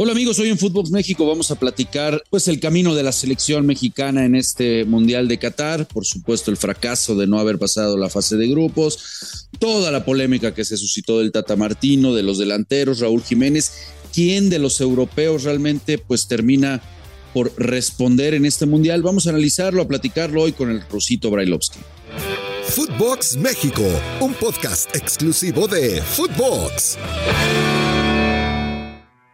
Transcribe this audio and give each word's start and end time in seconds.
Hola 0.00 0.12
amigos, 0.12 0.38
hoy 0.38 0.48
en 0.48 0.58
Footbox 0.58 0.92
México 0.92 1.26
vamos 1.26 1.50
a 1.50 1.56
platicar 1.56 2.22
pues 2.30 2.46
el 2.46 2.60
camino 2.60 2.94
de 2.94 3.02
la 3.02 3.10
selección 3.10 3.66
mexicana 3.66 4.24
en 4.24 4.36
este 4.36 4.84
Mundial 4.84 5.26
de 5.26 5.40
Qatar, 5.40 5.88
por 5.88 6.06
supuesto 6.06 6.52
el 6.52 6.56
fracaso 6.56 7.16
de 7.16 7.26
no 7.26 7.40
haber 7.40 7.58
pasado 7.58 7.98
la 7.98 8.08
fase 8.08 8.36
de 8.36 8.46
grupos, 8.46 9.48
toda 9.58 9.90
la 9.90 10.04
polémica 10.04 10.54
que 10.54 10.64
se 10.64 10.76
suscitó 10.76 11.18
del 11.18 11.32
Tata 11.32 11.56
Martino, 11.56 12.14
de 12.14 12.22
los 12.22 12.38
delanteros, 12.38 13.00
Raúl 13.00 13.24
Jiménez, 13.24 13.72
quién 14.14 14.50
de 14.50 14.60
los 14.60 14.80
europeos 14.80 15.42
realmente 15.42 15.98
pues 15.98 16.28
termina 16.28 16.80
por 17.34 17.52
responder 17.56 18.34
en 18.34 18.46
este 18.46 18.66
Mundial. 18.66 19.02
Vamos 19.02 19.26
a 19.26 19.30
analizarlo, 19.30 19.82
a 19.82 19.88
platicarlo 19.88 20.42
hoy 20.42 20.52
con 20.52 20.70
el 20.70 20.80
Rosito 20.88 21.28
Brailovsky. 21.28 21.80
Footbox 22.68 23.36
México, 23.38 23.82
un 24.20 24.32
podcast 24.34 24.94
exclusivo 24.94 25.66
de 25.66 26.00
Footbox. 26.02 26.96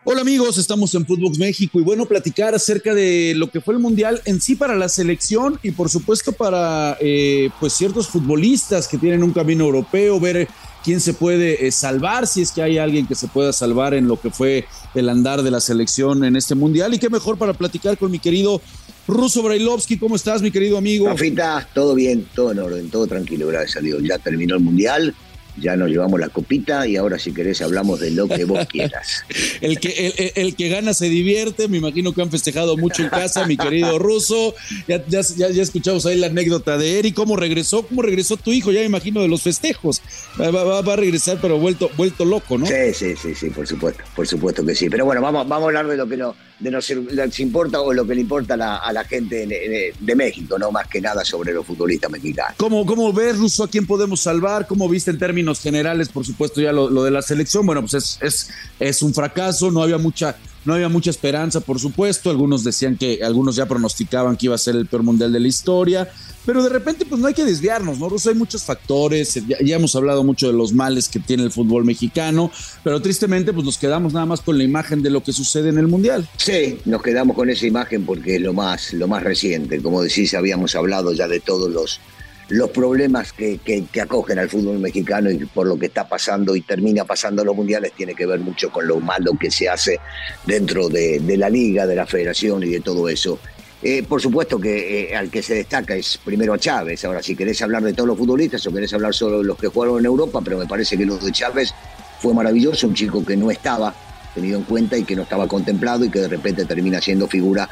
Hola 0.06 0.20
amigos, 0.20 0.58
estamos 0.58 0.94
en 0.94 1.06
Footbox 1.06 1.38
México 1.38 1.80
y 1.80 1.82
bueno, 1.82 2.04
platicar 2.04 2.54
acerca 2.54 2.92
de 2.92 3.32
lo 3.34 3.50
que 3.50 3.62
fue 3.62 3.72
el 3.72 3.80
Mundial 3.80 4.20
en 4.26 4.38
sí 4.38 4.54
para 4.54 4.74
la 4.74 4.90
selección 4.90 5.58
y 5.62 5.70
por 5.70 5.88
supuesto 5.88 6.32
para 6.32 6.98
eh, 7.00 7.48
pues 7.58 7.72
ciertos 7.72 8.08
futbolistas 8.08 8.86
que 8.86 8.98
tienen 8.98 9.22
un 9.22 9.32
camino 9.32 9.64
europeo, 9.64 10.20
ver 10.20 10.46
quién 10.84 11.00
se 11.00 11.14
puede 11.14 11.66
eh, 11.66 11.72
salvar, 11.72 12.26
si 12.26 12.42
es 12.42 12.52
que 12.52 12.60
hay 12.60 12.76
alguien 12.76 13.06
que 13.06 13.14
se 13.14 13.28
pueda 13.28 13.54
salvar 13.54 13.94
en 13.94 14.06
lo 14.06 14.20
que 14.20 14.28
fue 14.28 14.66
el 14.94 15.08
andar 15.08 15.42
de 15.42 15.50
la 15.50 15.60
selección 15.60 16.22
en 16.24 16.36
este 16.36 16.54
Mundial 16.54 16.92
y 16.92 16.98
qué 16.98 17.08
mejor 17.08 17.38
para 17.38 17.54
platicar 17.54 17.96
con 17.96 18.10
mi 18.10 18.18
querido 18.18 18.60
Ruso 19.08 19.42
Brailovsky, 19.42 19.96
¿cómo 19.96 20.16
estás 20.16 20.42
mi 20.42 20.50
querido 20.50 20.76
amigo? 20.76 21.08
Rafita, 21.08 21.66
todo 21.72 21.94
bien, 21.94 22.28
todo 22.34 22.52
en 22.52 22.58
orden, 22.58 22.90
todo 22.90 23.06
tranquilo, 23.06 23.46
gracias 23.46 23.78
a 23.78 23.80
Dios. 23.80 24.02
Ya 24.02 24.18
terminó 24.18 24.54
el 24.54 24.60
Mundial, 24.60 25.14
ya 25.56 25.76
nos 25.76 25.88
llevamos 25.88 26.18
la 26.18 26.28
copita 26.28 26.86
y 26.86 26.96
ahora 26.96 27.18
si 27.18 27.32
querés 27.32 27.62
hablamos 27.62 28.00
de 28.00 28.10
lo 28.10 28.28
que 28.28 28.44
vos 28.44 28.66
quieras. 28.70 29.24
el, 29.60 29.78
que, 29.78 30.32
el, 30.34 30.56
que 30.56 30.68
gana 30.68 30.94
se 30.94 31.08
divierte, 31.08 31.68
me 31.68 31.78
imagino 31.78 32.12
que 32.12 32.22
han 32.22 32.30
festejado 32.30 32.76
mucho 32.76 33.02
en 33.02 33.08
casa, 33.08 33.46
mi 33.46 33.56
querido 33.56 33.98
ruso. 34.04 34.54
Ya, 34.88 35.04
ya, 35.06 35.20
ya, 35.36 35.62
escuchamos 35.62 36.06
ahí 36.06 36.18
la 36.18 36.26
anécdota 36.26 36.76
de 36.78 36.98
Eri, 36.98 37.12
cómo 37.12 37.36
regresó, 37.36 37.86
cómo 37.86 38.02
regresó 38.02 38.36
tu 38.36 38.52
hijo, 38.52 38.72
ya 38.72 38.80
me 38.80 38.86
imagino 38.86 39.22
de 39.22 39.28
los 39.28 39.42
festejos. 39.42 40.00
Va, 40.40 40.50
va, 40.50 40.92
a 40.92 40.96
regresar, 40.96 41.38
pero 41.40 41.58
vuelto, 41.58 41.90
vuelto 41.96 42.24
loco, 42.24 42.58
¿no? 42.58 42.66
Sí, 42.66 42.92
sí, 42.92 43.14
sí, 43.16 43.34
sí, 43.34 43.50
por 43.50 43.66
supuesto, 43.66 44.02
por 44.14 44.26
supuesto 44.26 44.64
que 44.64 44.74
sí. 44.74 44.88
Pero 44.88 45.04
bueno, 45.04 45.20
vamos, 45.20 45.46
vamos 45.48 45.64
a 45.64 45.68
hablar 45.68 45.86
de 45.86 45.96
lo 45.96 46.08
que 46.08 46.16
no, 46.16 46.34
de 46.58 46.70
nos, 46.70 47.40
importa 47.40 47.80
o 47.80 47.92
lo 47.92 48.06
que 48.06 48.14
le 48.14 48.20
importa 48.20 48.54
a 48.54 48.92
la, 48.92 49.04
gente 49.04 49.46
de, 49.46 50.14
México, 50.14 50.58
no 50.58 50.70
más 50.70 50.86
que 50.88 51.00
nada 51.00 51.24
sobre 51.24 51.52
los 51.52 51.66
futbolistas 51.66 52.10
mexicanos. 52.10 52.54
¿Cómo, 52.56 52.86
cómo 52.86 53.12
ves, 53.12 53.38
Ruso, 53.38 53.64
a 53.64 53.68
quién 53.68 53.86
podemos 53.86 54.20
salvar? 54.20 54.66
¿Cómo 54.66 54.88
viste 54.88 55.10
en 55.10 55.18
términos 55.18 55.43
generales, 55.60 56.08
por 56.08 56.24
supuesto, 56.24 56.60
ya 56.60 56.72
lo, 56.72 57.02
de 57.02 57.10
la 57.10 57.22
selección? 57.22 57.66
Bueno, 57.66 57.82
pues 57.82 58.18
es, 58.20 58.50
es, 58.78 59.02
un 59.02 59.14
fracaso, 59.14 59.70
no 59.70 59.82
había 59.82 59.98
mucha 59.98 60.36
no 60.64 60.72
había 60.74 60.88
mucha 60.88 61.10
esperanza, 61.10 61.60
por 61.60 61.78
supuesto. 61.78 62.30
Algunos 62.30 62.64
decían 62.64 62.96
que, 62.96 63.20
algunos 63.22 63.56
ya 63.56 63.66
pronosticaban 63.66 64.36
que 64.36 64.46
iba 64.46 64.54
a 64.54 64.58
ser 64.58 64.76
el 64.76 64.86
peor 64.86 65.02
mundial 65.02 65.30
de 65.32 65.40
la 65.40 65.48
historia. 65.48 66.08
Pero 66.46 66.62
de 66.62 66.68
repente, 66.68 67.06
pues 67.06 67.20
no 67.20 67.26
hay 67.26 67.34
que 67.34 67.44
desviarnos, 67.44 67.98
¿no? 67.98 68.08
hay 68.26 68.34
muchos 68.34 68.64
factores, 68.64 69.34
ya, 69.46 69.76
hemos 69.76 69.96
hablado 69.96 70.22
mucho 70.24 70.46
de 70.46 70.52
los 70.52 70.74
males 70.74 71.08
que 71.08 71.18
tiene 71.18 71.42
el 71.42 71.50
fútbol 71.50 71.86
mexicano, 71.86 72.50
pero 72.82 73.00
tristemente, 73.00 73.54
pues 73.54 73.64
nos 73.64 73.78
quedamos 73.78 74.12
nada 74.12 74.26
más 74.26 74.42
con 74.42 74.58
la 74.58 74.64
imagen 74.64 75.02
de 75.02 75.08
lo 75.08 75.22
que 75.22 75.32
sucede 75.32 75.70
en 75.70 75.78
el 75.78 75.86
Mundial. 75.86 76.28
Sí, 76.36 76.78
nos 76.84 77.02
quedamos 77.02 77.34
con 77.34 77.48
esa 77.48 77.66
imagen 77.66 78.04
porque 78.04 78.38
lo 78.38 78.52
más, 78.52 78.92
lo 78.92 79.08
más 79.08 79.22
reciente. 79.22 79.80
Como 79.80 80.02
decís, 80.02 80.34
habíamos 80.34 80.74
hablado 80.74 81.14
ya 81.14 81.28
de 81.28 81.40
todos 81.40 81.70
los, 81.70 82.00
los 82.48 82.70
problemas 82.70 83.32
que, 83.32 83.58
que, 83.58 84.00
acogen 84.00 84.38
al 84.38 84.48
fútbol 84.48 84.78
mexicano 84.78 85.30
y 85.30 85.38
por 85.46 85.66
lo 85.66 85.78
que 85.78 85.86
está 85.86 86.06
pasando 86.06 86.54
y 86.54 86.60
termina 86.60 87.04
pasando 87.04 87.44
los 87.44 87.56
mundiales 87.56 87.92
tiene 87.92 88.14
que 88.14 88.26
ver 88.26 88.40
mucho 88.40 88.70
con 88.70 88.86
lo 88.86 89.00
malo 89.00 89.32
que 89.38 89.50
se 89.50 89.68
hace 89.68 89.98
dentro 90.46 90.88
de, 90.88 91.20
de 91.20 91.36
la 91.36 91.48
liga, 91.48 91.86
de 91.86 91.96
la 91.96 92.06
federación 92.06 92.62
y 92.62 92.68
de 92.68 92.80
todo 92.80 93.08
eso. 93.08 93.38
Eh, 93.86 94.02
por 94.02 94.18
supuesto 94.18 94.58
que 94.58 95.10
eh, 95.10 95.16
al 95.16 95.30
que 95.30 95.42
se 95.42 95.56
destaca 95.56 95.94
es 95.94 96.16
primero 96.16 96.54
a 96.54 96.58
Chávez. 96.58 97.04
Ahora, 97.04 97.22
si 97.22 97.36
querés 97.36 97.60
hablar 97.60 97.82
de 97.82 97.92
todos 97.92 98.08
los 98.08 98.16
futbolistas 98.16 98.66
o 98.66 98.72
querés 98.72 98.94
hablar 98.94 99.12
solo 99.12 99.38
de 99.38 99.44
los 99.44 99.58
que 99.58 99.68
jugaron 99.68 99.98
en 99.98 100.06
Europa, 100.06 100.40
pero 100.42 100.56
me 100.56 100.66
parece 100.66 100.96
que 100.96 101.04
lo 101.04 101.18
de 101.18 101.30
Chávez 101.30 101.74
fue 102.18 102.32
maravilloso, 102.32 102.86
un 102.86 102.94
chico 102.94 103.22
que 103.22 103.36
no 103.36 103.50
estaba 103.50 103.94
tenido 104.34 104.58
en 104.58 104.64
cuenta 104.64 104.96
y 104.96 105.04
que 105.04 105.14
no 105.14 105.22
estaba 105.22 105.46
contemplado 105.46 106.02
y 106.02 106.10
que 106.10 106.20
de 106.20 106.28
repente 106.28 106.64
termina 106.64 106.98
siendo 106.98 107.28
figura 107.28 107.68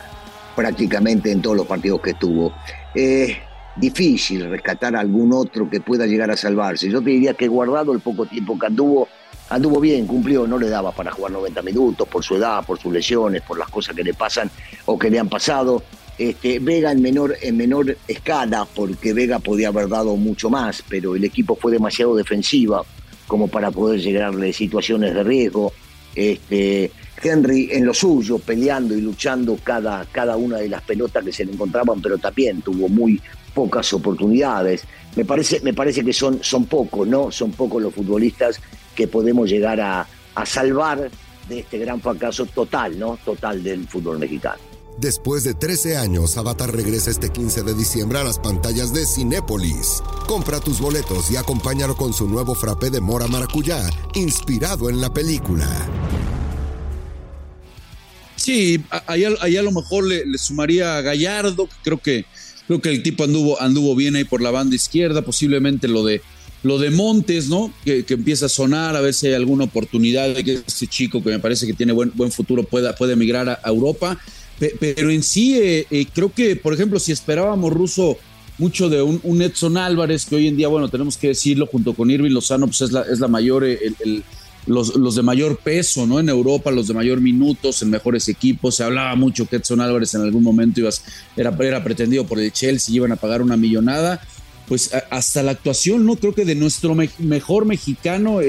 prácticamente 0.54 1.32
en 1.32 1.40
todos 1.40 1.56
los 1.56 1.66
partidos 1.66 2.02
que 2.02 2.10
estuvo. 2.10 2.52
Eh, 2.94 3.38
difícil 3.76 4.48
rescatar 4.48 4.96
a 4.96 5.00
algún 5.00 5.32
otro 5.32 5.68
que 5.68 5.80
pueda 5.80 6.06
llegar 6.06 6.30
a 6.30 6.36
salvarse. 6.36 6.90
Yo 6.90 7.00
te 7.00 7.10
diría 7.10 7.34
que 7.34 7.48
guardado 7.48 7.92
el 7.92 8.00
poco 8.00 8.26
tiempo 8.26 8.58
que 8.58 8.66
anduvo, 8.66 9.08
anduvo 9.48 9.80
bien, 9.80 10.06
cumplió, 10.06 10.46
no 10.46 10.58
le 10.58 10.68
daba 10.68 10.92
para 10.92 11.10
jugar 11.10 11.32
90 11.32 11.62
minutos 11.62 12.08
por 12.08 12.22
su 12.22 12.36
edad, 12.36 12.64
por 12.64 12.78
sus 12.78 12.92
lesiones, 12.92 13.42
por 13.42 13.58
las 13.58 13.68
cosas 13.68 13.96
que 13.96 14.04
le 14.04 14.14
pasan 14.14 14.50
o 14.84 14.98
que 14.98 15.10
le 15.10 15.18
han 15.18 15.28
pasado. 15.28 15.82
Este, 16.18 16.58
Vega 16.58 16.92
en 16.92 17.00
menor, 17.00 17.36
en 17.40 17.56
menor 17.56 17.96
escala, 18.06 18.66
porque 18.74 19.12
Vega 19.12 19.38
podía 19.38 19.68
haber 19.68 19.88
dado 19.88 20.14
mucho 20.16 20.50
más, 20.50 20.82
pero 20.88 21.16
el 21.16 21.24
equipo 21.24 21.56
fue 21.56 21.72
demasiado 21.72 22.14
defensiva 22.14 22.84
como 23.26 23.48
para 23.48 23.70
poder 23.70 24.00
llegarle 24.00 24.52
situaciones 24.52 25.14
de 25.14 25.22
riesgo. 25.22 25.72
Este, 26.14 26.92
Henry 27.22 27.68
en 27.72 27.86
lo 27.86 27.94
suyo, 27.94 28.38
peleando 28.38 28.94
y 28.94 29.00
luchando 29.00 29.58
cada, 29.62 30.04
cada 30.06 30.36
una 30.36 30.58
de 30.58 30.68
las 30.68 30.82
pelotas 30.82 31.24
que 31.24 31.32
se 31.32 31.44
le 31.44 31.52
encontraban, 31.52 32.00
pero 32.00 32.18
también 32.18 32.62
tuvo 32.62 32.88
muy 32.88 33.20
pocas 33.54 33.92
oportunidades. 33.92 34.84
Me 35.16 35.24
parece, 35.24 35.60
me 35.60 35.74
parece 35.74 36.04
que 36.04 36.12
son, 36.12 36.42
son 36.42 36.64
pocos, 36.66 37.06
¿no? 37.06 37.30
Son 37.30 37.52
pocos 37.52 37.82
los 37.82 37.94
futbolistas 37.94 38.60
que 38.94 39.08
podemos 39.08 39.48
llegar 39.48 39.80
a, 39.80 40.06
a 40.34 40.46
salvar 40.46 41.10
de 41.48 41.60
este 41.60 41.78
gran 41.78 42.00
fracaso 42.00 42.46
total, 42.46 42.98
¿no? 42.98 43.18
Total 43.24 43.62
del 43.62 43.86
fútbol 43.86 44.18
mexicano. 44.18 44.72
Después 44.98 45.42
de 45.42 45.54
13 45.54 45.96
años, 45.96 46.36
Avatar 46.36 46.70
regresa 46.70 47.10
este 47.10 47.30
15 47.30 47.62
de 47.62 47.74
diciembre 47.74 48.18
a 48.18 48.24
las 48.24 48.38
pantallas 48.38 48.92
de 48.92 49.06
Cinépolis. 49.06 50.02
Compra 50.26 50.60
tus 50.60 50.80
boletos 50.80 51.30
y 51.30 51.36
acompáñalo 51.36 51.96
con 51.96 52.12
su 52.12 52.28
nuevo 52.28 52.54
frappé 52.54 52.90
de 52.90 53.00
mora 53.00 53.26
maracuyá, 53.26 53.88
inspirado 54.14 54.90
en 54.90 55.00
la 55.00 55.12
película. 55.12 55.66
Sí, 58.42 58.80
ahí, 59.06 59.24
a 59.24 59.62
lo 59.62 59.70
mejor 59.70 60.04
le, 60.04 60.36
sumaría 60.36 60.96
a 60.96 61.00
Gallardo, 61.00 61.68
creo 61.84 61.98
que, 61.98 62.24
creo 62.66 62.80
que 62.80 62.88
el 62.88 63.04
tipo 63.04 63.22
anduvo, 63.22 63.62
anduvo 63.62 63.94
bien 63.94 64.16
ahí 64.16 64.24
por 64.24 64.42
la 64.42 64.50
banda 64.50 64.74
izquierda, 64.74 65.22
posiblemente 65.22 65.86
lo 65.86 66.04
de, 66.04 66.22
lo 66.64 66.78
de 66.78 66.90
Montes, 66.90 67.48
¿no? 67.48 67.72
Que, 67.84 68.04
empieza 68.08 68.46
a 68.46 68.48
sonar, 68.48 68.96
a 68.96 69.00
ver 69.00 69.14
si 69.14 69.28
hay 69.28 69.34
alguna 69.34 69.62
oportunidad 69.62 70.34
de 70.34 70.42
que 70.42 70.54
este 70.54 70.88
chico 70.88 71.22
que 71.22 71.30
me 71.30 71.38
parece 71.38 71.68
que 71.68 71.72
tiene 71.72 71.92
buen, 71.92 72.10
buen 72.16 72.32
futuro 72.32 72.64
pueda, 72.64 72.96
puede 72.96 73.12
emigrar 73.12 73.48
a 73.48 73.68
Europa. 73.68 74.18
Pero 74.58 75.10
en 75.10 75.22
sí, 75.22 75.56
eh, 75.56 75.86
eh, 75.88 76.06
creo 76.12 76.32
que, 76.32 76.56
por 76.56 76.74
ejemplo, 76.74 76.98
si 76.98 77.12
esperábamos 77.12 77.72
ruso 77.72 78.18
mucho 78.58 78.88
de 78.88 79.02
un, 79.02 79.40
Edson 79.40 79.76
Álvarez, 79.76 80.24
que 80.24 80.34
hoy 80.34 80.48
en 80.48 80.56
día, 80.56 80.66
bueno, 80.66 80.88
tenemos 80.88 81.16
que 81.16 81.28
decirlo, 81.28 81.66
junto 81.66 81.94
con 81.94 82.10
Irving 82.10 82.32
Lozano, 82.32 82.66
pues 82.66 82.80
es 82.80 82.90
la, 82.90 83.02
es 83.02 83.20
la 83.20 83.28
mayor, 83.28 83.64
eh, 83.64 83.78
los, 84.66 84.94
los, 84.96 85.14
de 85.14 85.22
mayor 85.22 85.58
peso, 85.58 86.06
¿no? 86.06 86.20
En 86.20 86.28
Europa, 86.28 86.70
los 86.70 86.88
de 86.88 86.94
mayor 86.94 87.20
minutos, 87.20 87.82
en 87.82 87.90
mejores 87.90 88.28
equipos. 88.28 88.76
Se 88.76 88.84
hablaba 88.84 89.14
mucho 89.16 89.46
que 89.46 89.56
Edson 89.56 89.80
Álvarez 89.80 90.14
en 90.14 90.22
algún 90.22 90.42
momento 90.42 90.80
ibas, 90.80 91.04
era, 91.36 91.56
era 91.60 91.82
pretendido 91.82 92.26
por 92.26 92.38
el 92.40 92.52
Chelsea, 92.52 92.94
iban 92.94 93.12
a 93.12 93.16
pagar 93.16 93.42
una 93.42 93.56
millonada. 93.56 94.20
Pues 94.68 94.90
hasta 95.10 95.42
la 95.42 95.50
actuación, 95.50 96.06
¿no? 96.06 96.16
Creo 96.16 96.34
que 96.34 96.44
de 96.44 96.54
nuestro 96.54 96.94
mejor 96.94 97.66
mexicano, 97.66 98.40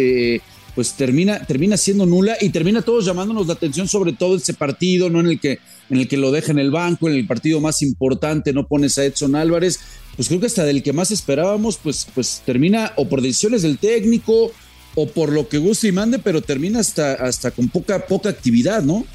pues 0.76 0.94
termina, 0.94 1.46
termina 1.46 1.78
siendo 1.78 2.06
nula 2.06 2.36
y 2.40 2.50
termina 2.50 2.82
todos 2.82 3.06
llamándonos 3.06 3.48
la 3.48 3.54
atención 3.54 3.88
sobre 3.88 4.14
todo 4.14 4.38
ese 4.38 4.54
partido, 4.54 5.10
¿no? 5.10 5.20
En 5.20 5.28
el 5.28 5.40
que, 5.40 5.60
en 5.90 6.00
el 6.00 6.08
que 6.08 6.18
lo 6.18 6.32
deja 6.32 6.52
en 6.52 6.60
el 6.60 6.72
banco, 6.72 7.10
en 7.10 7.16
el 7.16 7.28
partido 7.28 7.60
más 7.60 7.82
importante, 7.82 8.54
no 8.54 8.68
pones 8.68 8.98
a 8.98 9.06
Edson 9.06 9.36
Álvarez, 9.36 9.80
pues 10.16 10.28
creo 10.28 10.40
que 10.40 10.48
hasta 10.48 10.64
del 10.64 10.84
que 10.84 10.94
más 10.94 11.12
esperábamos, 11.12 11.78
pues, 11.78 12.08
pues 12.14 12.42
termina 12.46 12.94
o 12.96 13.08
por 13.08 13.22
decisiones 13.22 13.62
del 13.62 13.78
técnico 13.78 14.52
o 14.96 15.08
por 15.08 15.32
lo 15.32 15.48
que 15.48 15.58
guste 15.58 15.88
y 15.88 15.92
mande, 15.92 16.20
pero 16.20 16.42
termina 16.42 16.80
hasta, 16.80 17.14
hasta 17.14 17.52
con 17.52 17.70
poca, 17.70 18.06
poca 18.06 18.30
actividad, 18.30 18.84
¿no? 18.84 19.06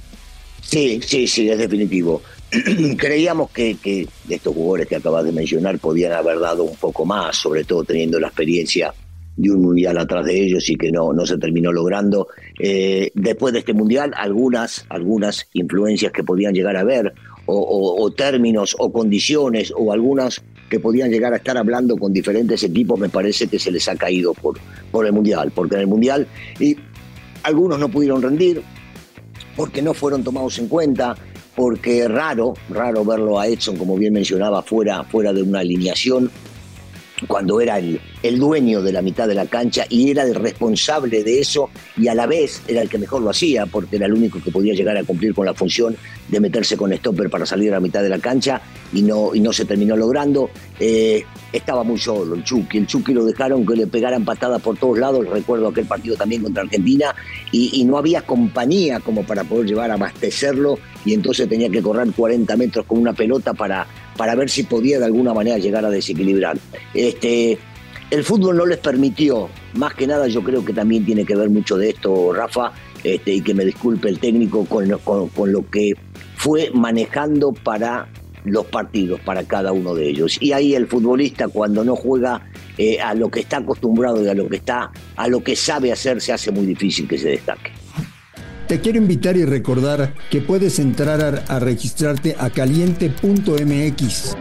Sí, 0.62 1.00
sí, 1.04 1.26
sí, 1.26 1.48
es 1.48 1.58
definitivo. 1.58 2.22
Creíamos 2.96 3.50
que, 3.50 3.76
que 3.82 4.06
estos 4.28 4.54
jugadores 4.54 4.86
que 4.86 4.96
acabas 4.96 5.24
de 5.24 5.32
mencionar 5.32 5.78
podían 5.78 6.12
haber 6.12 6.40
dado 6.40 6.64
un 6.64 6.76
poco 6.76 7.04
más, 7.04 7.36
sobre 7.36 7.64
todo 7.64 7.84
teniendo 7.84 8.18
la 8.18 8.28
experiencia 8.28 8.92
de 9.38 9.52
un 9.52 9.62
mundial 9.62 9.96
atrás 9.98 10.26
de 10.26 10.38
ellos 10.38 10.68
y 10.68 10.76
que 10.76 10.90
no, 10.90 11.12
no 11.12 11.24
se 11.24 11.38
terminó 11.38 11.72
logrando. 11.72 12.26
Eh, 12.58 13.12
después 13.14 13.52
de 13.52 13.60
este 13.60 13.72
mundial, 13.72 14.12
algunas, 14.16 14.84
algunas 14.88 15.48
influencias 15.52 16.12
que 16.12 16.24
podían 16.24 16.52
llegar 16.52 16.76
a 16.76 16.82
ver, 16.82 17.14
o, 17.46 18.12
términos, 18.14 18.76
o 18.78 18.92
condiciones, 18.92 19.72
o 19.74 19.90
algunas 19.92 20.42
que 20.68 20.80
podían 20.80 21.10
llegar 21.10 21.32
a 21.32 21.36
estar 21.36 21.56
hablando 21.56 21.96
con 21.96 22.12
diferentes 22.12 22.62
equipos, 22.62 22.98
me 22.98 23.08
parece 23.08 23.46
que 23.46 23.58
se 23.58 23.70
les 23.70 23.88
ha 23.88 23.96
caído 23.96 24.34
por, 24.34 24.58
por 24.90 25.06
el 25.06 25.12
mundial, 25.12 25.52
porque 25.54 25.76
en 25.76 25.82
el 25.82 25.86
mundial 25.86 26.26
y 26.58 26.76
algunos 27.42 27.78
no 27.78 27.88
pudieron 27.88 28.22
rendir, 28.22 28.62
porque 29.56 29.82
no 29.82 29.94
fueron 29.94 30.22
tomados 30.22 30.58
en 30.58 30.68
cuenta, 30.68 31.16
porque 31.56 32.06
raro, 32.06 32.54
raro 32.70 33.04
verlo 33.04 33.40
a 33.40 33.46
Edson, 33.46 33.76
como 33.76 33.96
bien 33.96 34.12
mencionaba, 34.12 34.62
fuera, 34.62 35.02
fuera 35.04 35.32
de 35.32 35.42
una 35.42 35.60
alineación 35.60 36.30
cuando 37.26 37.60
era 37.60 37.78
el, 37.78 38.00
dueño 38.38 38.82
de 38.82 38.92
la 38.92 39.02
mitad 39.02 39.26
de 39.26 39.34
la 39.34 39.46
cancha 39.46 39.84
y 39.88 40.10
era 40.10 40.22
el 40.22 40.34
responsable 40.34 41.24
de 41.24 41.40
eso 41.40 41.70
y 41.96 42.08
a 42.08 42.14
la 42.14 42.26
vez 42.26 42.62
era 42.68 42.82
el 42.82 42.88
que 42.88 42.98
mejor 42.98 43.22
lo 43.22 43.30
hacía 43.30 43.66
porque 43.66 43.96
era 43.96 44.06
el 44.06 44.12
único 44.12 44.40
que 44.40 44.50
podía 44.50 44.74
llegar 44.74 44.96
a 44.96 45.04
cumplir 45.04 45.34
con 45.34 45.46
la 45.46 45.54
función 45.54 45.96
de 46.28 46.40
meterse 46.40 46.76
con 46.76 46.92
stopper 46.92 47.30
para 47.30 47.46
salir 47.46 47.70
a 47.72 47.76
la 47.76 47.80
mitad 47.80 48.02
de 48.02 48.08
la 48.08 48.18
cancha 48.18 48.60
y 48.92 49.02
no, 49.02 49.34
y 49.34 49.40
no 49.40 49.52
se 49.52 49.64
terminó 49.64 49.96
logrando. 49.96 50.50
Eh, 50.78 51.24
estaba 51.52 51.82
muy 51.82 51.98
solo 51.98 52.34
el 52.34 52.44
Chucky, 52.44 52.78
el 52.78 52.86
Chucky 52.86 53.12
lo 53.12 53.24
dejaron 53.24 53.66
que 53.66 53.74
le 53.74 53.86
pegaran 53.86 54.24
patadas 54.24 54.60
por 54.60 54.76
todos 54.76 54.98
lados, 54.98 55.26
recuerdo 55.28 55.68
aquel 55.68 55.86
partido 55.86 56.16
también 56.16 56.42
contra 56.42 56.62
Argentina 56.62 57.14
y, 57.50 57.80
y 57.80 57.84
no 57.84 57.96
había 57.96 58.22
compañía 58.22 59.00
como 59.00 59.24
para 59.24 59.44
poder 59.44 59.66
llevar 59.66 59.90
a 59.90 59.94
abastecerlo 59.94 60.78
y 61.04 61.14
entonces 61.14 61.48
tenía 61.48 61.70
que 61.70 61.82
correr 61.82 62.12
40 62.14 62.56
metros 62.56 62.86
con 62.86 62.98
una 62.98 63.12
pelota 63.12 63.54
para 63.54 63.86
para 64.18 64.34
ver 64.34 64.50
si 64.50 64.64
podía 64.64 64.98
de 64.98 65.06
alguna 65.06 65.32
manera 65.32 65.56
llegar 65.56 65.86
a 65.86 65.90
desequilibrar. 65.90 66.58
Este, 66.92 67.56
el 68.10 68.24
fútbol 68.24 68.56
no 68.56 68.66
les 68.66 68.78
permitió, 68.78 69.48
más 69.74 69.94
que 69.94 70.06
nada 70.06 70.26
yo 70.26 70.42
creo 70.42 70.64
que 70.64 70.74
también 70.74 71.06
tiene 71.06 71.24
que 71.24 71.36
ver 71.36 71.48
mucho 71.48 71.78
de 71.78 71.90
esto, 71.90 72.32
Rafa, 72.32 72.72
este, 73.04 73.34
y 73.34 73.40
que 73.40 73.54
me 73.54 73.64
disculpe 73.64 74.08
el 74.08 74.18
técnico 74.18 74.64
con, 74.66 74.90
con, 74.98 75.52
lo 75.52 75.70
que 75.70 75.92
fue 76.36 76.70
manejando 76.74 77.52
para 77.52 78.08
los 78.44 78.66
partidos, 78.66 79.20
para 79.20 79.44
cada 79.44 79.72
uno 79.72 79.94
de 79.94 80.08
ellos. 80.08 80.36
Y 80.40 80.52
ahí 80.52 80.74
el 80.74 80.88
futbolista 80.88 81.46
cuando 81.46 81.84
no 81.84 81.94
juega 81.94 82.50
eh, 82.76 83.00
a 83.00 83.14
lo 83.14 83.30
que 83.30 83.40
está 83.40 83.58
acostumbrado 83.58 84.24
y 84.24 84.28
a 84.28 84.34
lo 84.34 84.48
que 84.48 84.56
está, 84.56 84.90
a 85.14 85.28
lo 85.28 85.44
que 85.44 85.54
sabe 85.54 85.92
hacer, 85.92 86.20
se 86.20 86.32
hace 86.32 86.50
muy 86.50 86.66
difícil 86.66 87.06
que 87.06 87.18
se 87.18 87.28
destaque. 87.28 87.77
Te 88.68 88.80
quiero 88.82 88.98
invitar 88.98 89.34
y 89.38 89.46
recordar 89.46 90.12
que 90.30 90.42
puedes 90.42 90.78
entrar 90.78 91.42
a, 91.48 91.58
registrarte 91.58 92.36
a 92.38 92.50
caliente.mx. 92.50 94.36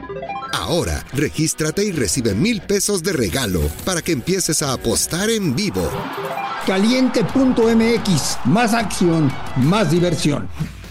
Ahora, 0.52 1.06
regístrate 1.14 1.86
y 1.86 1.94
recibe 1.94 2.36
mil 2.36 2.60
pesos 2.60 3.04
de 3.04 3.14
regalo 3.14 3.62
para 3.86 4.02
que 4.02 4.12
empieces 4.12 4.62
a 4.62 4.74
apostar 4.74 5.30
en 5.30 5.56
vivo. 5.56 5.90
Caliente.mx, 6.66 8.38
más 8.44 8.74
acción, 8.74 9.32
más 9.56 9.92
diversión. 9.92 10.50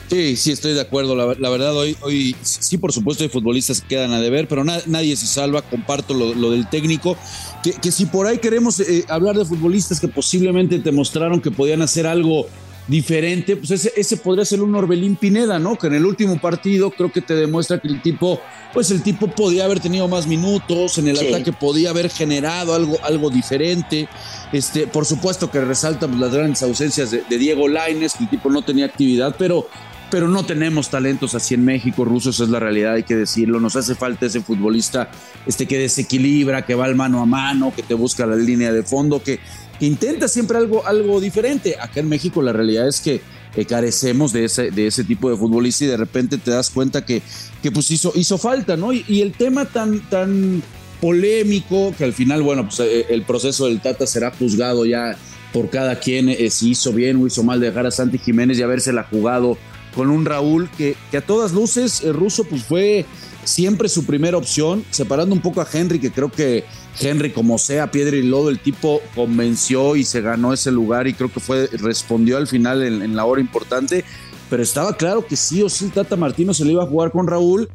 Sí, 0.09 0.37
sí, 0.37 0.53
estoy 0.53 0.73
de 0.73 0.81
acuerdo. 0.81 1.15
La, 1.15 1.51
verdad, 1.51 1.77
hoy, 1.77 1.95
hoy 2.01 2.35
sí, 2.41 2.79
por 2.79 2.93
supuesto, 2.93 3.23
hay 3.23 3.29
futbolistas 3.29 3.83
que 3.83 3.89
quedan 3.89 4.13
a 4.13 4.21
deber, 4.21 4.49
pero 4.49 4.65
nadie 4.65 5.15
se 5.15 5.27
salva. 5.27 5.61
Comparto 5.61 6.15
lo, 6.15 6.51
del 6.51 6.71
técnico. 6.71 7.19
Que, 7.63 7.93
si 7.93 8.07
por 8.07 8.27
ahí 8.27 8.39
queremos 8.39 8.81
eh, 8.81 9.05
hablar 9.09 9.37
de 9.37 9.45
futbolistas 9.45 10.01
que 10.01 10.09
posiblemente 10.09 10.79
te 10.79 10.93
mostraron 10.93 11.43
que 11.43 11.51
podían 11.51 11.83
hacer 11.83 12.07
algo 12.07 12.47
diferente, 12.89 13.57
pues 13.57 13.71
ese, 13.73 13.93
ese 13.97 14.17
podría 14.17 14.45
ser 14.45 14.63
un 14.63 14.75
Orbelín 14.75 15.17
Pineda, 15.17 15.59
¿no? 15.59 15.77
Que 15.77 15.89
en 15.89 15.95
el 15.95 16.07
último 16.07 16.39
partido 16.41 16.91
creo 16.91 17.11
que 17.11 17.21
te 17.21 17.35
demuestra 17.35 17.79
que 17.79 17.89
el 17.89 18.01
tipo, 18.01 18.41
pues 18.73 18.91
el 18.91 19.03
tipo 19.03 19.27
podía 19.29 19.65
haber 19.65 19.81
tenido 19.81 20.07
más 20.07 20.27
minutos, 20.27 20.99
en 20.99 21.09
el 21.09 21.19
ataque 21.19 21.53
podía 21.53 21.91
haber 21.91 22.11
generado 22.11 22.75
algo, 22.75 22.97
algo 23.03 23.31
diferente. 23.31 24.09
Este, 24.53 24.87
por 24.87 25.05
supuesto 25.05 25.51
que 25.51 25.61
resaltan 25.61 26.11
pues, 26.11 26.21
las 26.21 26.33
grandes 26.33 26.63
ausencias 26.63 27.11
de, 27.11 27.25
Diego 27.37 27.67
Laines, 27.67 28.15
que 28.15 28.25
el 28.25 28.31
tipo 28.31 28.51
no 28.51 28.63
tenía 28.63 28.87
actividad, 28.87 29.35
pero, 29.37 29.69
pero 30.09 30.29
no 30.29 30.47
tenemos 30.47 30.89
talentos 30.89 31.35
así 31.35 31.55
en 31.55 31.65
México, 31.65 32.05
rusos, 32.05 32.39
es 32.39 32.49
la 32.49 32.61
realidad, 32.61 32.95
hay 32.95 33.03
que 33.03 33.17
decirlo. 33.17 33.59
Nos 33.59 33.75
hace 33.75 33.97
falta 33.97 34.27
ese 34.27 34.41
futbolista 34.41 35.11
este, 35.45 35.67
que 35.67 35.79
desequilibra, 35.79 36.65
que 36.65 36.77
va 36.77 36.85
al 36.85 36.95
mano 36.95 37.21
a 37.21 37.27
mano, 37.27 37.73
que 37.75 37.83
te 37.83 37.95
busca 37.95 38.27
la 38.27 38.37
línea 38.37 38.73
de 38.73 38.85
fondo, 38.85 39.21
que 39.21 39.41
intenta 39.81 40.29
siempre 40.29 40.59
algo, 40.59 40.87
algo 40.87 41.21
diferente. 41.21 41.77
Acá 41.81 42.01
en 42.01 42.09
México 42.09 42.43
la 42.43 42.53
realidad 42.53 42.89
es 42.89 43.01
que 43.01 43.21
carecemos 43.65 44.33
de 44.33 44.45
ese, 44.45 44.71
de 44.71 44.87
ese 44.87 45.05
tipo 45.05 45.31
de 45.31 45.37
futbolista 45.37 45.85
y 45.85 45.89
de 45.89 45.97
repente 45.97 46.37
te 46.37 46.51
das 46.51 46.69
cuenta 46.69 47.05
que, 47.07 47.23
que 47.63 47.73
pues 47.73 47.91
hizo, 47.91 48.13
hizo 48.15 48.37
falta, 48.37 48.77
¿no? 48.77 48.93
Y, 48.93 49.23
el 49.23 49.33
tema 49.33 49.65
tan, 49.65 50.01
tan 50.11 50.63
polémico 51.01 51.95
que 51.97 52.05
al 52.05 52.13
final, 52.13 52.43
bueno, 52.43 52.65
pues 52.65 52.81
eh, 52.81 53.07
el 53.09 53.23
proceso 53.23 53.67
del 53.67 53.81
Tata 53.81 54.07
será 54.07 54.31
juzgado 54.31 54.85
ya 54.85 55.17
por 55.53 55.71
cada 55.71 55.99
quien 55.99 56.29
eh, 56.29 56.51
si 56.51 56.71
hizo 56.71 56.93
bien 56.93 57.17
o 57.17 57.27
hizo 57.27 57.43
mal 57.43 57.61
dejar 57.61 57.87
a 57.87 57.91
Santi 57.91 58.19
Jiménez 58.19 58.59
y 58.59 58.63
habérsela 58.63 59.05
jugado 59.05 59.57
con 59.95 60.11
un 60.11 60.27
Raúl 60.27 60.69
que, 60.77 60.95
que 61.11 61.17
a 61.17 61.23
todas 61.23 61.53
luces 61.53 62.03
el 62.03 62.13
ruso 62.13 62.45
pues 62.45 62.63
fue 62.63 63.07
siempre 63.47 63.89
su 63.89 64.05
primera 64.05 64.37
opción, 64.37 64.85
separando 64.91 65.35
un 65.35 65.41
poco 65.41 65.61
a 65.61 65.69
Henry, 65.73 65.99
que 65.99 66.11
creo 66.11 66.31
que 66.31 66.65
Henry, 67.01 67.31
como 67.31 67.59
sea, 67.59 67.91
piedra 67.91 68.17
y 68.17 68.23
lodo, 68.23 68.51
el 68.51 68.59
tipo 68.59 69.01
convenció 69.15 69.97
y 69.97 70.05
se 70.05 70.21
ganó 70.21 70.53
ese 70.53 70.71
lugar 70.71 71.07
y 71.07 71.15
creo 71.15 71.33
que 71.33 71.41
fue, 71.41 71.69
respondió 71.73 72.37
al 72.37 72.47
final 72.47 72.83
en, 72.83 73.17
la 73.17 73.25
hora 73.25 73.41
importante, 73.41 74.05
pero 74.51 74.63
estaba 74.63 74.97
claro 74.97 75.27
que 75.27 75.37
sí 75.37 75.63
o 75.63 75.69
sí 75.69 75.89
Tata 75.89 76.17
Martino 76.17 76.53
se 76.53 76.65
le 76.65 76.73
iba 76.73 76.83
a 76.83 76.89
jugar 76.89 77.11
con 77.11 77.27
Raúl. 77.27 77.69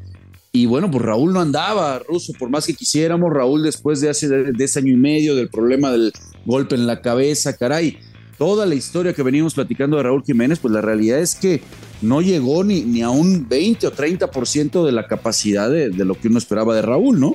Y 0.54 0.66
bueno, 0.66 0.92
pues 0.92 1.02
Raúl 1.02 1.32
no 1.32 1.40
andaba, 1.40 2.00
Ruso, 2.00 2.34
por 2.38 2.50
más 2.50 2.66
que 2.66 2.74
quisiéramos, 2.74 3.32
Raúl 3.32 3.64
después 3.64 4.02
de 4.02 4.10
hace 4.10 4.28
de 4.28 4.64
ese 4.64 4.80
año 4.80 4.92
y 4.92 4.98
medio 4.98 5.34
del 5.34 5.48
problema 5.48 5.92
del 5.92 6.12
golpe 6.46 6.76
en 6.76 6.88
la 6.88 7.02
cabeza, 7.02 7.56
caray, 7.56 7.98
toda 8.38 8.66
la 8.66 8.76
historia 8.76 9.14
que 9.14 9.24
venimos 9.24 9.54
platicando 9.54 9.96
de 9.96 10.04
Raúl 10.04 10.24
Jiménez, 10.26 10.60
pues 10.60 10.74
la 10.74 10.82
realidad 10.82 11.20
es 11.20 11.36
que 11.36 11.62
no 12.02 12.22
llegó 12.22 12.64
ni, 12.64 12.82
ni 12.82 13.02
a 13.02 13.10
un 13.10 13.48
20 13.48 13.88
o 13.88 13.94
30% 13.94 14.86
de 14.86 14.92
la 14.92 15.08
capacidad 15.08 15.70
de, 15.70 15.90
lo 15.90 16.16
que 16.16 16.28
uno 16.28 16.38
esperaba 16.38 16.76
de 16.76 16.82
Raúl, 16.82 17.20
¿no? 17.20 17.34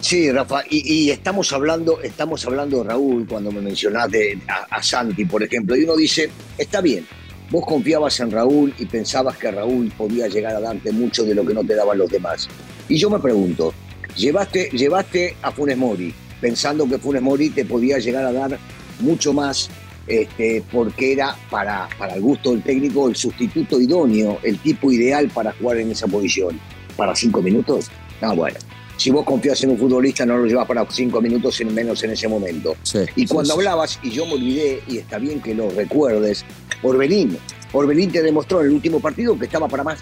Sí, 0.00 0.30
Rafa, 0.30 0.62
y, 0.70 1.10
estamos 1.10 1.52
hablando, 1.52 2.00
estamos 2.02 2.44
hablando 2.46 2.78
de 2.78 2.84
Raúl 2.84 3.26
cuando 3.26 3.50
me 3.50 3.60
mencionaste 3.60 4.38
a, 4.70 4.82
Santi, 4.82 5.24
por 5.24 5.42
ejemplo, 5.42 5.76
y 5.76 5.84
uno 5.84 5.96
dice, 5.96 6.30
está 6.56 6.80
bien, 6.80 7.06
vos 7.50 7.64
confiabas 7.66 8.20
en 8.20 8.30
Raúl 8.30 8.72
y 8.78 8.86
pensabas 8.86 9.36
que 9.36 9.50
Raúl 9.50 9.92
podía 9.96 10.28
llegar 10.28 10.54
a 10.54 10.60
darte 10.60 10.92
mucho 10.92 11.24
de 11.24 11.34
lo 11.34 11.44
que 11.44 11.54
no 11.54 11.64
te 11.64 11.74
daban 11.74 11.98
los 11.98 12.10
demás. 12.10 12.48
Y 12.88 12.96
yo 12.96 13.10
me 13.10 13.18
pregunto, 13.18 13.74
llevaste, 14.16 14.70
llevaste 14.70 15.36
a 15.42 15.50
Funes 15.50 15.76
Mori 15.76 16.14
pensando 16.40 16.88
que 16.88 16.98
Funes 16.98 17.22
Mori 17.22 17.50
te 17.50 17.64
podía 17.64 17.98
llegar 17.98 18.24
a 18.24 18.32
dar 18.32 18.58
mucho 19.00 19.32
más 19.32 19.68
este, 20.08 20.64
porque 20.72 21.12
era 21.12 21.36
para, 21.50 21.88
para 21.98 22.14
el 22.14 22.22
gusto 22.22 22.52
del 22.52 22.62
técnico 22.62 23.08
el 23.08 23.16
sustituto 23.16 23.80
idóneo, 23.80 24.38
el 24.42 24.58
tipo 24.58 24.90
ideal 24.90 25.28
para 25.28 25.52
jugar 25.52 25.78
en 25.78 25.90
esa 25.90 26.06
posición. 26.06 26.58
¿Para 26.96 27.14
cinco 27.14 27.42
minutos? 27.42 27.90
No, 28.20 28.34
bueno. 28.34 28.58
Si 28.96 29.10
vos 29.10 29.24
confías 29.24 29.62
en 29.62 29.70
un 29.70 29.78
futbolista, 29.78 30.26
no 30.26 30.36
lo 30.38 30.46
llevas 30.46 30.66
para 30.66 30.84
cinco 30.90 31.20
minutos, 31.20 31.60
menos 31.66 32.02
en 32.02 32.10
ese 32.10 32.26
momento. 32.26 32.74
y 33.14 33.26
cuando 33.26 33.54
hablabas, 33.54 34.00
y 34.02 34.10
yo 34.10 34.26
me 34.26 34.32
olvidé, 34.32 34.82
y 34.88 34.98
está 34.98 35.18
bien 35.18 35.40
que 35.40 35.54
lo 35.54 35.70
recuerdes, 35.70 36.44
Orbelín. 36.82 37.38
Orbelín 37.72 38.10
te 38.10 38.22
demostró 38.22 38.60
en 38.60 38.66
el 38.66 38.72
último 38.72 38.98
partido 38.98 39.38
que 39.38 39.44
estaba 39.44 39.68
para 39.68 39.84
más. 39.84 40.00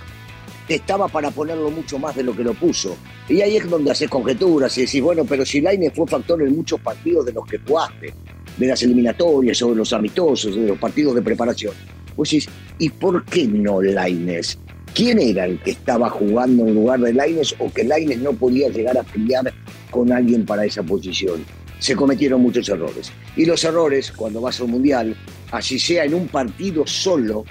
Estaba 0.66 1.08
para 1.08 1.30
ponerlo 1.30 1.70
mucho 1.70 1.98
más 1.98 2.16
de 2.16 2.22
lo 2.22 2.34
que 2.34 2.42
lo 2.42 2.54
puso. 2.54 2.96
Y 3.28 3.42
ahí 3.42 3.56
es 3.56 3.68
donde 3.68 3.90
haces 3.90 4.08
conjeturas 4.08 4.76
y 4.78 4.82
decís, 4.82 5.02
bueno, 5.02 5.24
pero 5.26 5.44
si 5.44 5.60
Laine 5.60 5.90
fue 5.90 6.06
factor 6.06 6.40
en 6.42 6.56
muchos 6.56 6.80
partidos 6.80 7.26
de 7.26 7.32
los 7.32 7.46
que 7.46 7.58
jugaste 7.58 8.14
de 8.56 8.66
las 8.66 8.82
eliminatorias 8.82 9.60
o 9.62 9.70
de 9.70 9.76
los 9.76 9.92
amistosos, 9.92 10.56
de 10.56 10.66
los 10.66 10.78
partidos 10.78 11.14
de 11.14 11.22
preparación. 11.22 11.74
Pues 12.14 12.30
decís, 12.30 12.48
¿y 12.78 12.88
por 12.88 13.24
qué 13.24 13.46
no 13.46 13.82
Laines? 13.82 14.58
¿Quién 14.94 15.18
era 15.18 15.44
el 15.44 15.60
que 15.60 15.72
estaba 15.72 16.08
jugando 16.08 16.66
en 16.66 16.74
lugar 16.74 17.00
de 17.00 17.12
Laines 17.12 17.54
o 17.58 17.70
que 17.70 17.84
Laines 17.84 18.18
no 18.20 18.32
podía 18.32 18.70
llegar 18.70 18.96
a 18.96 19.02
pelear 19.02 19.52
con 19.90 20.10
alguien 20.10 20.46
para 20.46 20.64
esa 20.64 20.82
posición? 20.82 21.44
Se 21.78 21.94
cometieron 21.94 22.40
muchos 22.40 22.66
errores. 22.70 23.12
Y 23.36 23.44
los 23.44 23.62
errores, 23.64 24.10
cuando 24.10 24.40
vas 24.40 24.58
al 24.60 24.68
Mundial, 24.68 25.14
así 25.50 25.78
sea 25.78 26.04
en 26.04 26.14
un 26.14 26.28
partido 26.28 26.86
solo, 26.86 27.44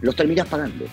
los 0.00 0.14
terminas 0.14 0.46
pagando. 0.46 0.84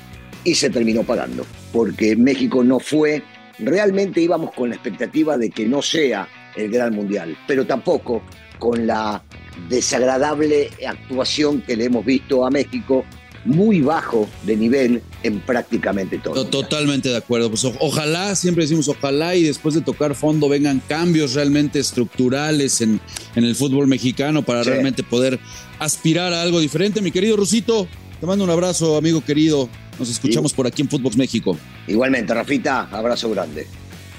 Y 0.43 0.55
se 0.55 0.71
terminó 0.71 1.03
pagando, 1.03 1.45
porque 1.71 2.15
México 2.15 2.63
no 2.63 2.79
fue, 2.79 3.21
realmente 3.59 4.21
íbamos 4.21 4.55
con 4.55 4.69
la 4.69 4.75
expectativa 4.75 5.37
de 5.37 5.51
que 5.51 5.67
no 5.67 5.83
sea 5.83 6.27
el 6.55 6.71
gran 6.71 6.95
Mundial, 6.95 7.37
pero 7.47 7.67
tampoco 7.67 8.23
con 8.57 8.87
la 8.87 9.21
desagradable 9.69 10.69
actuación 10.87 11.61
que 11.61 11.75
le 11.75 11.85
hemos 11.85 12.05
visto 12.05 12.45
a 12.45 12.49
México, 12.49 13.05
muy 13.45 13.81
bajo 13.81 14.29
de 14.43 14.55
nivel 14.55 15.01
en 15.23 15.39
prácticamente 15.39 16.19
todo. 16.19 16.45
Totalmente 16.45 17.09
de 17.09 17.17
acuerdo. 17.17 17.49
Pues 17.49 17.65
ojalá, 17.79 18.35
siempre 18.35 18.63
decimos 18.63 18.87
ojalá 18.87 19.35
y 19.35 19.43
después 19.43 19.75
de 19.75 19.81
tocar 19.81 20.15
fondo 20.15 20.47
vengan 20.47 20.81
cambios 20.87 21.33
realmente 21.33 21.79
estructurales 21.79 22.81
en, 22.81 22.99
en 23.35 23.43
el 23.43 23.55
fútbol 23.55 23.87
mexicano 23.87 24.43
para 24.43 24.63
realmente 24.63 25.03
poder 25.03 25.39
aspirar 25.79 26.33
a 26.33 26.41
algo 26.41 26.59
diferente. 26.59 27.01
Mi 27.01 27.11
querido 27.11 27.37
Rusito, 27.37 27.87
te 28.19 28.25
mando 28.25 28.43
un 28.43 28.49
abrazo, 28.51 28.97
amigo 28.97 29.23
querido. 29.23 29.67
Nos 29.97 30.09
escuchamos 30.09 30.53
por 30.53 30.67
aquí 30.67 30.81
en 30.81 30.89
Footbox 30.89 31.17
México. 31.17 31.57
Igualmente, 31.87 32.33
Rafita, 32.33 32.87
abrazo 32.91 33.29
grande. 33.29 33.67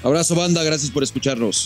Abrazo, 0.03 0.35
banda, 0.35 0.63
gracias 0.63 0.91
por 0.91 1.03
escucharnos. 1.03 1.65